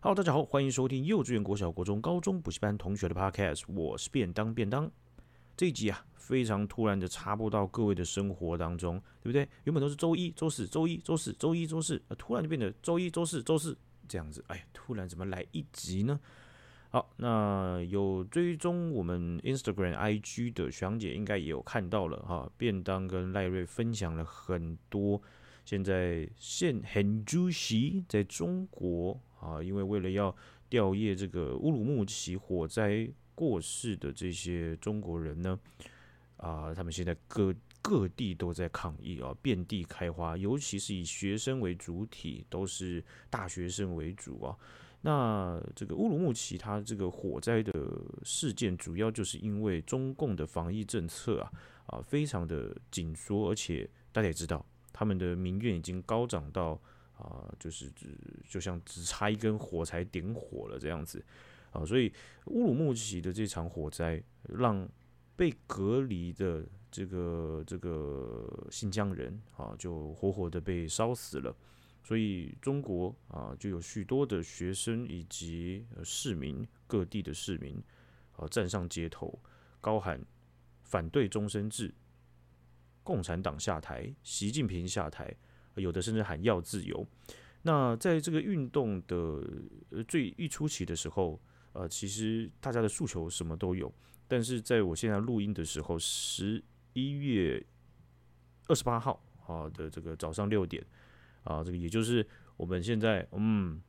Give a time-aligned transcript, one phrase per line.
[0.00, 4.88] Hello，大家好，欢迎收听幼稚园、国小、国中、高中补习班同学的 Podcast，我是便当便当。
[5.56, 9.48] 这一集啊，非常突然的插播到各位的生活当中，对不对？
[9.64, 13.76] 原本都是周一、周四、周一、周四、周一、周四，突然就变得周一、周四、周四
[14.06, 14.44] 这样子。
[14.46, 16.20] 哎呀，突然怎么来一集呢？
[16.90, 25.20] 好，那有追踪我们 Instagram、IG 的学长姐应该也有看到了哈，便当跟赖瑞分享了很多。
[25.64, 30.34] 现在现很主席在中国啊，因为为了要
[30.68, 35.58] 吊唁这个乌鲁木齐火灾过世的这些中国人呢，
[36.36, 44.56] 啊，他们现在各各地都在抗议啊，遍地开花，尤其是以学生为主体，都是大学生为主啊。
[45.00, 47.72] 那这个乌鲁木齐它这个火灾的
[48.24, 51.52] 事件，主要就是因为中共的防疫政策啊
[51.86, 54.64] 啊非常的紧缩，而且大家也知道。
[54.90, 56.80] 他们的民怨已经高涨到
[57.18, 58.16] 啊、就是只
[58.48, 61.22] 就像只差一根火柴点火了这样子
[61.72, 62.12] 啊，所以
[62.46, 64.88] 乌鲁木齐的这场火灾，让
[65.36, 71.54] 被隔离的这个这个新疆人啊，就活活的被烧死了。
[72.04, 77.82] 所以中国啊，就有许多的学生以及市民，各地的市民
[78.36, 79.38] 啊，站上街头，
[79.80, 80.24] 高喊
[80.84, 81.92] 反对终身制。
[83.02, 85.34] 共产党下台，习近平下台，
[85.78, 87.06] 有的甚至喊要自由。
[87.62, 89.42] 那在这个运动的
[90.06, 91.40] 最一初期的时候，
[91.72, 93.92] 呃，其实大家的诉求什么都有。
[94.26, 96.62] 但是在我现在录音的时候，十
[96.92, 97.64] 一月
[98.66, 100.84] 二十八号啊的这个早上六点
[101.44, 103.80] 啊，这个也就是我们现在嗯，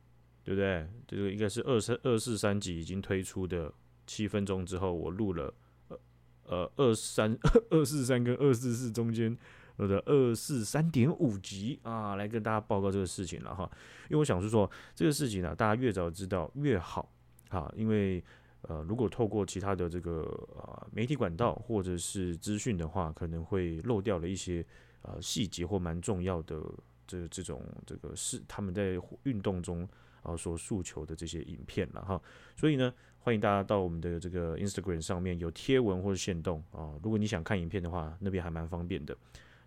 [0.42, 0.88] 对不对？
[1.06, 3.72] 这个应该是二三二四三集已经推出的
[4.06, 5.54] 七分钟之后，我录了。
[5.88, 5.98] 呃
[6.44, 7.38] 呃，二三
[7.70, 9.36] 二四三跟二四四中间，
[9.80, 13.68] 我的二四三点五集啊，来跟大家报告这个事情了哈。
[14.10, 17.10] 因为我想是说，这个事情呢、大家越早知道越好
[17.48, 17.72] 啊。
[17.74, 18.22] 因为
[18.62, 20.20] 呃，如果透过其他的这个
[20.54, 24.62] 呃媒体管道或者是资讯的话，可能会漏掉了一些
[25.00, 26.60] 呃细节或蛮重要的
[27.06, 29.88] 这这种这个是他们在运动中
[30.22, 32.20] 啊所诉求的这些影片了哈。
[32.54, 32.92] 所以呢。
[33.22, 39.14] 欢迎大家到我们的这个 Instagram 上面有贴文或者限动啊，如果你想看影片的话，那边还蛮方便的。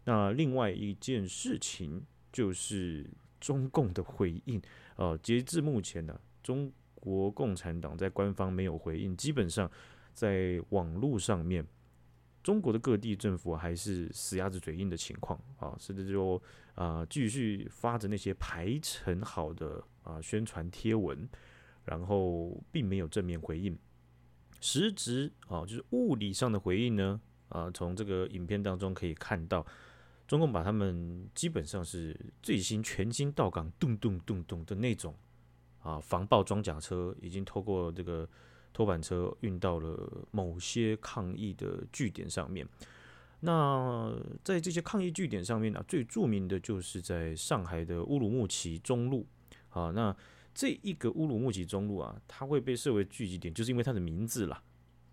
[0.06, 3.10] 那另外一件事情就是
[3.40, 4.62] 中共的回应，
[4.96, 9.70] 呃，截至目前呢，中国共产党在官方没有回应，基本上
[10.14, 11.66] 在网络上面，
[12.42, 15.40] 中国的各地政府还是死鸭子嘴硬的情况。
[15.58, 16.42] 啊，甚至就
[16.76, 21.28] 啊继续发着那些排成好的啊宣传贴文。
[21.86, 23.78] 然后并没有正面回应，
[24.62, 29.68] 实质啊，就是物理上的回应呢啊，从这个影片当中可以看到，
[30.34, 35.14] 中共把他们基本上是最新全新到港咚咚咚咚的那种
[35.80, 38.28] 啊防爆装甲车，已经透过这个
[38.74, 42.68] 拖板车运到了某些抗议的据点上面。
[43.42, 44.12] 那
[44.44, 49.28] 在这些抗议据点上面呢，最著名的就是在上海的乌鲁木齐中路
[49.70, 50.18] 啊，那。
[50.56, 54.64] 这一个乌鲁木齐中路啊，它会被设为聚集点，就是因为它的名字啦，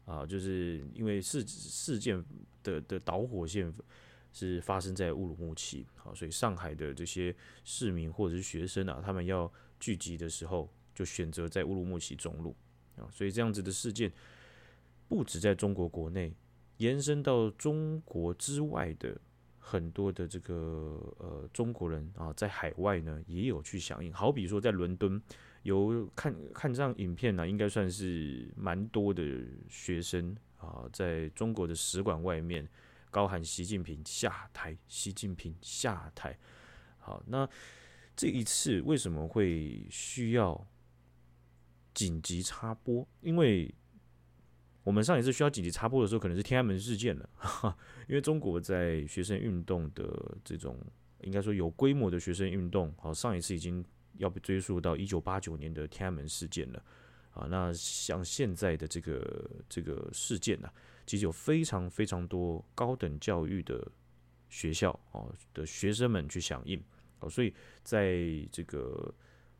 [0.06, 2.24] 啊，就是因为事事件
[2.62, 3.70] 的的导火线
[4.32, 12.56] 是发生在乌鲁木齐，好，所以上海的这些市民或者是学生啊，他们要聚集的时候，就选择在乌鲁木齐中路
[12.96, 14.12] 啊，所以这样子的事件
[15.08, 16.34] 不止在中国国内，
[16.78, 19.20] 延伸到中国之外的。
[19.62, 24.10] 很多的这个呃中国人啊，在海外呢也有去响应。
[24.10, 25.20] 好比说在伦敦，
[25.62, 29.22] 有看看这样影片呢，应该算是蛮多的
[29.68, 32.66] 学生啊，在中国的使馆外面
[33.10, 36.38] 高喊“习近平下台，习近平下台”。
[36.98, 37.48] 好，那
[38.16, 40.66] 这一次为什么会需要
[41.92, 43.06] 紧急插播？
[43.20, 43.74] 因为
[44.84, 47.28] 我们上一次需要紧急插播的时候，可能是天安门事件了，
[48.08, 50.78] 因为中国在学生运动的这种
[51.22, 53.84] 应该说有规模的学生运动，好，上一次已经
[54.14, 56.84] 要被追溯到一九八九年的天安门事件了，
[57.32, 60.70] 啊，那像现在的这个这个事件呢，
[61.10, 63.84] 其实有非常非常多高等教育的
[64.48, 66.80] 学校哦的学生们去响应，
[67.18, 67.52] 哦，所以
[67.82, 68.16] 在
[68.52, 69.12] 这个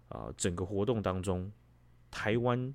[0.07, 1.51] 啊整个活动当中，
[2.09, 2.73] 台湾。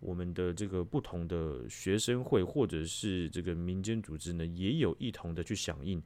[0.00, 6.02] 我们的这个不同的学生会或者是这个民间组织呢，也有一同的去响应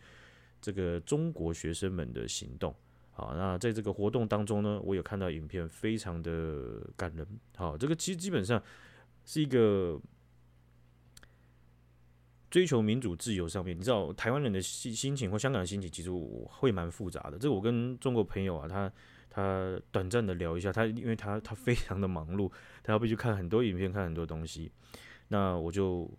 [0.61, 2.73] 这个中国学生们的行动。
[3.11, 7.27] 好，那在这个活动当中呢，我有看到影片，非常的感人。
[7.57, 8.63] 好，这个其实基本上
[9.25, 10.01] 是一个
[12.51, 17.39] 追求民主自由上面，你知道台湾人的心心情或香港的心情，其实我会蛮复杂的。
[17.39, 18.93] 这个我跟中国朋友啊，他。
[19.31, 22.51] 他短暂的聊一下，他因为他他非常的忙碌，
[22.83, 24.73] 他要必须看很多影片，看很多东西。
[25.29, 26.11] 那我就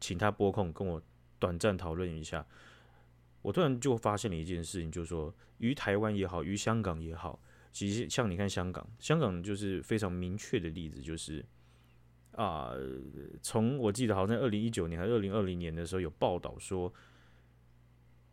[0.00, 1.02] 请他拨空跟我
[1.38, 2.46] 短暂讨论一下。
[3.42, 7.38] 我突然就发现了一件事情，就是说，于台湾也好，于香港也好，
[7.72, 11.44] 其实像你看香港，香港就是非常明确的例子，就是
[12.32, 12.72] 啊，
[13.40, 16.92] 从我记得好像二零一九年还是二零二零年的时候有报道说，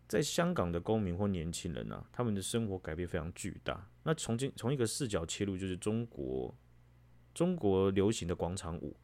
[0.08, 3.88] 在香港的公民或年轻人啊，他们的生活改变非常巨大。
[4.04, 6.56] 那从今从一个视角切入，就是中国
[7.34, 8.96] 中国流行的广场舞，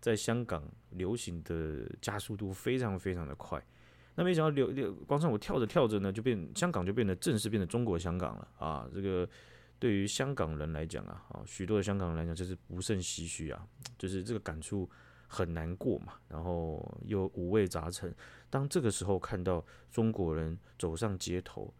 [0.00, 3.64] 在香港流行的加速度非常非常的快。
[4.16, 8.90] 那没想到流流广场舞跳着跳着呢，就变香港就变得正式变成中国香港了啊！
[8.92, 9.26] 这个
[9.80, 13.66] 对于香港人来讲啊，啊许多的香港人来讲就是不胜唏嘘啊，
[13.98, 14.88] 就是这个感触
[15.26, 18.14] 很难过嘛，然后又五味杂陈。
[18.48, 21.74] 当这个时候看到中国人走上街头，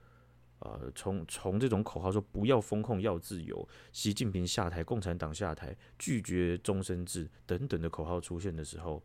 [0.60, 9.00] 呃，从从这种口号说不要封控要自由，习近平下台，共产党下台，拒绝终身制等等的口号出现的时候，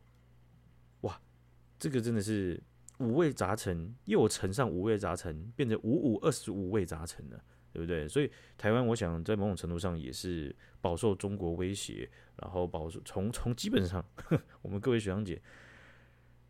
[1.01, 1.21] 哇，
[1.77, 2.63] 这个真的是。
[2.99, 7.43] 五味杂陈，又乘上五味杂陈，变成五五二十五味杂陈了，
[7.75, 8.07] 对不对？
[8.07, 12.09] 所以台湾，我想在某种程度上也是饱受中国威胁，
[12.41, 14.03] 然后饱受从从基本上，
[14.63, 15.41] 我们各位学长姐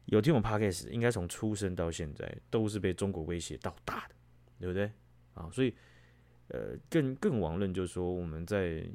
[0.05, 4.15] 有听我 Podcast，应该从出生到现在都是被中国威胁到大的，
[4.59, 4.91] 对不对？
[5.33, 5.73] 啊，所以。
[6.49, 8.87] 呃，更更往论就是说，我们在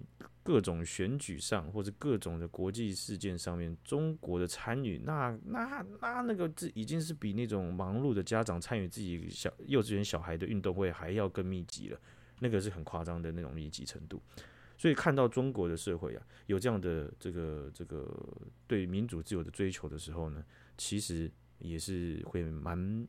[0.45, 12.01] 各种选举上，或者各种的国际事件上面，中国的参与，那那那那个这已经是比那种忙碌的家长参与自己小幼稚园小孩的运动会还要更密集了，
[12.41, 14.21] 那个是很夸张的那种密集程度。
[14.77, 18.11] 所以看到中国的社会啊，有这样的这个这个
[18.67, 20.45] 对民主自由的追求的时候呢，
[20.77, 23.07] 其实也是会蛮。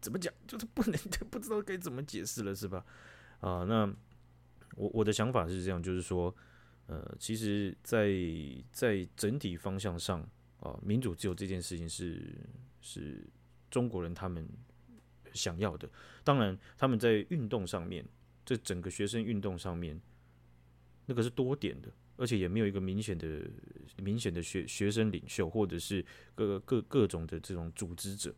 [0.00, 0.32] 怎么讲？
[0.48, 0.98] 就是不能，
[1.30, 2.82] 不知道该怎么解释了，是吧？
[3.40, 3.86] 啊，那
[4.76, 6.34] 我我的想法是这样，就是说，
[6.86, 8.08] 呃，其实在，
[8.72, 10.26] 在在整体方向上，
[10.60, 12.34] 啊，民主自由这件事情是
[12.80, 13.28] 是
[13.70, 14.48] 中国人他们
[15.32, 15.88] 想要的。
[16.22, 18.04] 当然，他们在运动上面，
[18.44, 20.00] 这整个学生运动上面，
[21.06, 23.42] 那个是多点的，而且也没有一个明显的
[23.96, 26.04] 明显的学学生领袖，或者是
[26.34, 28.34] 各各各种的这种组织者。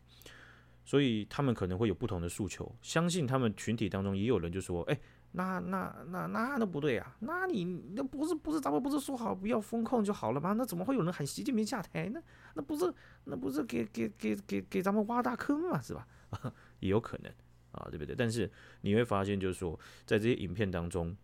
[0.85, 4.99] 所以他们可能会有不同的诉求，相信他们群体当中也有人就说：“哎、
[5.31, 7.63] 那那那那那不对啊，那你
[7.95, 10.51] 那不是不是咱们不是说好不要封控就好了吗？
[10.51, 12.21] 那怎么会有人喊习近平下台呢？
[12.55, 12.93] 那不是
[13.23, 16.05] 那不是给给给给给咱们挖大坑嘛，是吧？
[16.83, 17.31] 也有可能
[17.71, 18.15] 啊，对不对？
[18.15, 18.49] 但是
[18.81, 21.15] 你会发现，就是说在这些影片当中，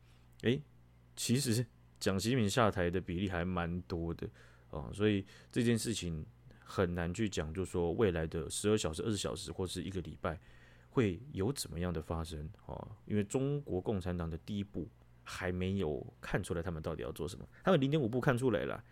[0.42, 0.64] 哎、欸，
[1.16, 1.66] 其实
[2.00, 4.28] 蒋习近平下台的比例还蛮多的
[4.72, 6.26] 啊，所以这件事情。
[6.72, 10.40] 很难去讲，就是说未来的十二小时、二十小时或是一个礼拜
[10.92, 12.92] 会有怎么样的发生哦？
[13.08, 14.88] 因为中国共产党的第一步
[15.24, 17.44] 还没有看出来，他们到底要做什么。
[17.64, 18.84] 他们零点五步看出来了，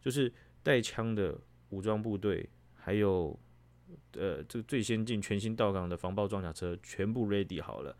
[0.00, 0.32] 就是
[0.62, 1.36] 带枪的
[1.70, 3.36] 武装部队，还有
[4.12, 7.96] 呃这个最先进、全新到港的防爆装甲车，全部 ready 好了。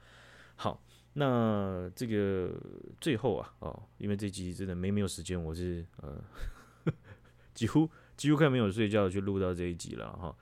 [0.56, 0.82] 好，
[1.14, 2.52] 那这个
[3.00, 6.22] 最后啊，哦，因为这集真的没没有时间，我是呃
[7.54, 7.88] 几乎。
[8.16, 10.32] 几乎快没有睡觉去录到这一集了哈，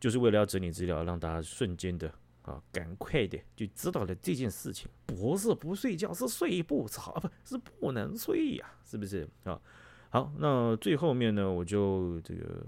[0.00, 2.12] 就是为了要整理资料，让大家瞬间的
[2.42, 9.62] 啊，赶快的就知道了这件事情，不是不睡觉，是睡不着，不是不能睡呀，是不是啊？
[10.10, 12.66] 好，那最后面呢，我就这个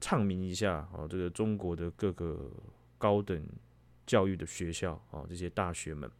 [0.00, 2.50] 唱名一下啊，这个中国的各个
[2.98, 3.44] 高等
[4.06, 6.10] 教育的学校啊，这些大学们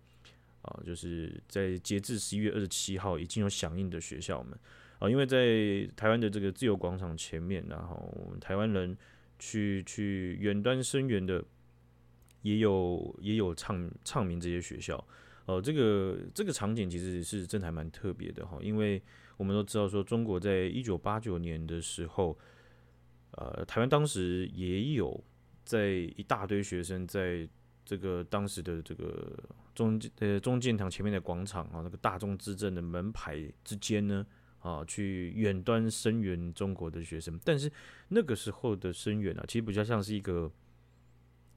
[0.62, 4.58] 啊，就是在截至十一月二十七号已经有响应的学校们。
[4.98, 8.94] 啊，因为在台湾的这个自由广场前面，然后我们台湾人
[9.38, 11.42] 去去远端声援的，
[12.42, 15.02] 也有也有唱唱名这些学校。
[15.46, 19.02] 哦，这个这个场景其实是真的还蛮特别的哈，因为
[19.38, 22.38] 我们都知道说，中国在一九八九年的时候，
[23.32, 25.22] 呃，台湾当时也有
[25.64, 27.48] 在一大堆学生在
[27.84, 29.32] 这个当时的这个
[29.74, 34.26] 中呃中正堂前面的广场啊，那个大众之正的门牌之间呢。
[34.62, 37.72] 啊，去远端声援中国的学生，但是
[38.08, 40.52] 那个时候的声援啊，其实比较像是一个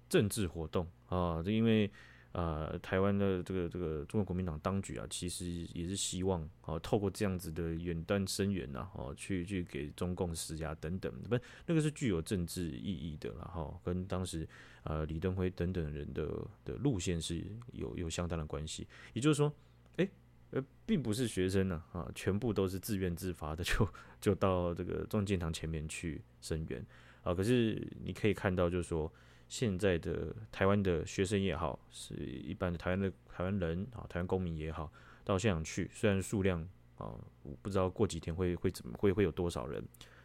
[0.07, 1.91] 政治活动啊，就因为
[2.33, 14.47] 呃，台湾的这个这个中国国民党当局啊，其实也是希望啊，透过这样子的远端声援呐，哦，去去给中共施压等等，不，那个是具有政治意义的，然后跟当时
[14.83, 16.27] 呃李登辉等等人的
[16.65, 19.53] 的路线是有有相当的关系，也就是说，
[19.97, 20.09] 哎。
[20.55, 23.89] 呃，并不是学生呢，啊，全部都是自愿自发的， 就
[24.21, 26.85] 就到这个中建堂前面去声援，
[27.23, 29.11] 啊，可是你可以看到，就是说，
[29.47, 34.91] 现在的台湾的学生也好，是一般的台湾的台湾人啊，台湾公民也好，
[35.23, 36.62] 到现场去，虽然数量
[36.97, 39.83] 啊，我不知道过几天会会怎么会会有多少人，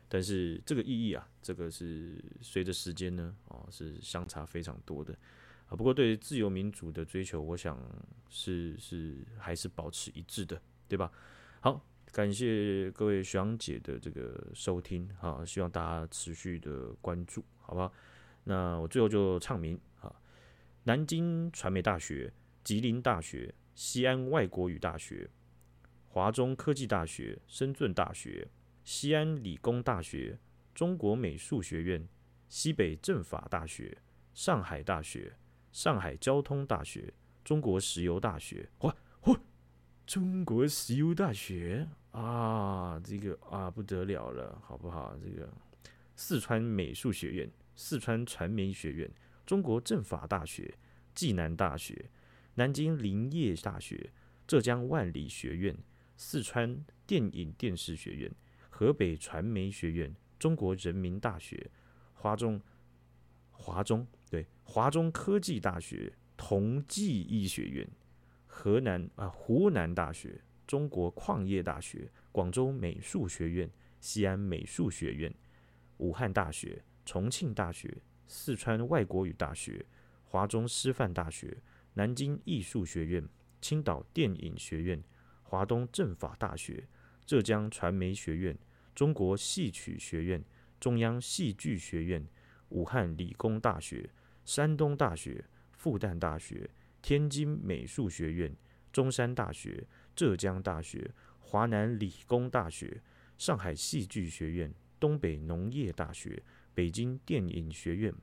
[0.08, 5.12] 但是这个意义啊，这个是随着时间呢啊，是相差非常多的
[5.68, 5.76] 啊。
[5.76, 7.78] 不过对自由民主的追求，我想
[8.28, 11.10] 是是还是保持一致的，对吧？
[11.60, 11.84] 好。
[12.10, 17.92] 感谢各位学长姐的这个收听啊，希望大家持续的关注，好不好？
[18.48, 20.10] 那我最后就唱名啊，
[20.84, 22.32] 南京传媒大学、
[22.64, 25.28] 吉林大学、西安外国语大学、
[26.08, 28.48] 华中科技大学、深圳大学、
[28.84, 30.38] 西安理工大学、
[30.74, 32.08] 中国美术学院、
[32.48, 33.98] 西北政法大学、
[34.32, 35.36] 上海大学、
[35.70, 37.12] 上海交通大学、
[37.44, 38.90] 中国石油大学，嚯
[39.20, 39.38] 嚯，
[40.06, 41.86] 中国石油大学。
[42.12, 45.14] 啊，这个啊不得了了，好不好？
[45.22, 45.46] 这个
[46.16, 49.08] 四川美术学院、四川传媒学院、
[49.46, 50.74] 中国政法大学、
[51.14, 52.10] 暨南大学、
[52.56, 54.10] 南京林业大学、
[54.48, 55.76] 浙江万里学院、
[56.16, 58.30] 四川电影电视学院、
[58.68, 61.70] 河北传媒学院、中国人民大学、
[62.14, 62.60] 华中
[63.52, 67.88] 华中对华中科技大学、同济医学院、
[68.48, 70.42] 河南啊湖南大学。
[70.68, 73.70] 中国矿业大学、广州美术学院、
[74.00, 75.34] 西安美术学院、
[75.96, 79.82] 武汉大学、重庆大学、四川外国语大学、
[80.26, 81.56] 华中师范大学、
[81.94, 83.26] 南京艺术学院、
[83.62, 85.02] 青岛电影学院、
[85.42, 86.86] 华东政法大学、
[87.24, 88.54] 浙江传媒学院、
[88.94, 90.44] 中国戏曲学院、
[90.78, 92.22] 中央戏剧学院、
[92.68, 94.10] 武汉理工大学、
[94.44, 96.68] 山东大学、复旦大学、
[97.00, 98.54] 天津美术学院、
[98.92, 99.86] 中山大学。
[100.18, 103.00] 浙江大学、华南理工大学、
[103.36, 106.42] 上海戏剧学院、东北农业大学、
[106.78, 108.14] 北京电影学院、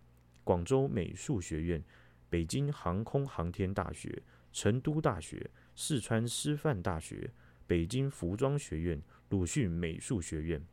[0.45, 1.83] 广州美术学院、
[2.29, 7.29] 北京航空航天大学、成都大学、四川师范大学、
[7.67, 10.65] 北京服装学院、鲁迅美术学院。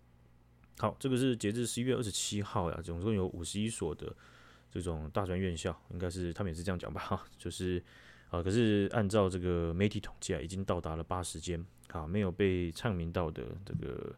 [0.78, 4.14] 好，这个是截至十一月二十七号呀，总共有五十一所的
[4.70, 7.00] 这种大专院校，应该是他们也是这样讲吧？
[7.00, 7.82] 哈，就是。
[8.30, 14.14] 啊，可是按照这个媒体统计啊，已经到达了八十间啊，没有被唱名到的这个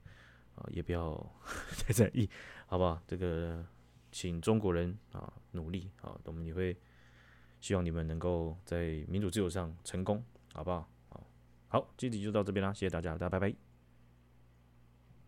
[0.55, 1.19] 啊，也不要
[1.81, 2.29] 太在意，
[2.67, 3.01] 好不好？
[3.07, 3.65] 这个
[4.13, 6.77] 请中国人啊努力啊，我们也会
[7.61, 10.89] 希望你们能够在民主自由上成功，好不好？
[11.09, 11.27] 好，
[11.69, 13.64] 好，这集就到这边啦，谢谢大家，大家拜拜。